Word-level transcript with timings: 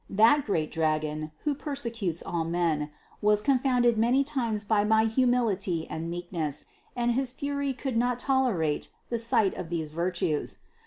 That 0.09 0.45
great 0.45 0.71
dragon, 0.71 1.31
who 1.43 1.53
persecutes 1.53 2.23
all 2.23 2.43
men, 2.43 2.89
was 3.21 3.39
con 3.39 3.59
founded 3.59 3.99
many 3.99 4.23
times 4.23 4.63
by 4.63 4.83
my 4.83 5.05
humility 5.05 5.85
and 5.87 6.09
meekness, 6.09 6.65
and 6.95 7.11
his 7.11 7.31
fury 7.31 7.71
could 7.73 7.97
not 7.97 8.17
tolerate 8.17 8.89
the 9.11 9.19
sight 9.19 9.53
of 9.53 9.69
these 9.69 9.91
virtues. 9.91 10.57